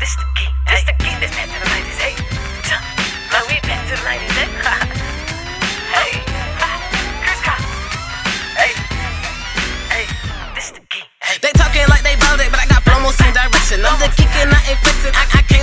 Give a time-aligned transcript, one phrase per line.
[0.00, 2.14] This the key, this the key, this back to the 90s, hey.
[2.64, 2.76] To
[3.90, 4.30] the 90s,
[5.94, 6.34] hey.
[11.42, 13.84] They talking like they bout it, but I got promos in direction.
[13.84, 14.08] I'm the
[14.48, 15.12] I ain't fixin'.
[15.12, 15.53] I, I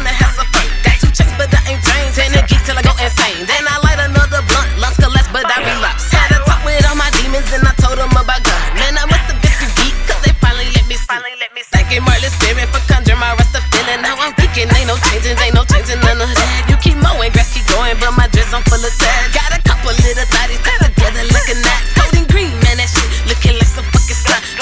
[15.22, 16.50] changing, ain't no changing none of that.
[16.70, 19.34] You keep mowing, grass keep going, but my dress I'm full of tab.
[19.34, 21.82] Got a couple little thotties put together looking at.
[21.94, 24.10] Golden green, man, that shit looking like some fucking.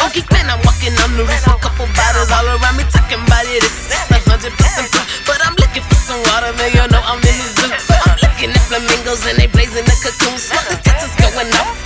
[0.04, 3.20] On geek, man, I'm walking on the roof, a couple bottles all around me talking
[3.24, 3.64] about it.
[3.64, 4.88] It's a hundred percent
[5.28, 6.72] but I'm looking for some water, man.
[6.76, 7.70] You know I'm in the zoo.
[7.70, 10.44] I'm looking at flamingos and they blazing the cocoons.
[10.50, 11.79] Smoke the tits going off,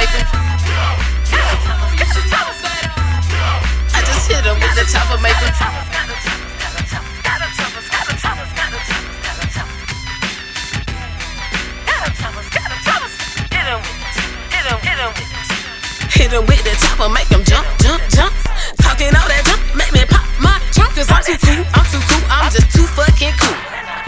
[0.00, 0.20] with the
[1.20, 1.72] chopper, make
[2.62, 3.12] 'em.
[3.94, 5.52] I just hit 'em with the chopper, make 'em.
[16.10, 18.34] Hit 'em with the chopper, make 'em jump, jump, jump.
[18.82, 20.94] Talking all that jump, make me pop my trunk.
[20.94, 23.56] Cause I'm too cool, I'm too cool, I'm just too fucking cool.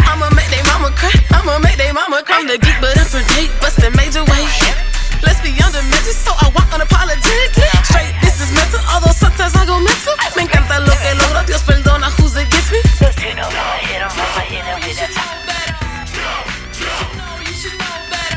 [0.07, 2.41] I'ma make they mama cry, I'ma make they mama cry.
[2.41, 4.92] I'm the geek, but I'm from date, bustin' major way.
[5.23, 7.71] Let's be measure, so I walk unapologetically.
[7.85, 10.15] Straight, this is mental, although sometimes I go mental.
[10.37, 12.81] Me encanta lo que logro, Dios perdona who's against me.
[12.99, 15.31] Just hit 'em, I'ma hit 'em, I'ma hit with the top.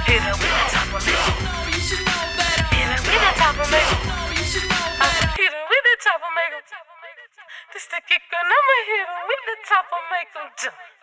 [0.06, 1.13] Hit 'em with the top of me.
[2.72, 3.81] Hit 'em with the top of me.
[5.38, 6.25] Hit 'em with the top.
[7.74, 10.31] This the kick and I'ma hit 'em with the top of make
[10.62, 10.94] jump.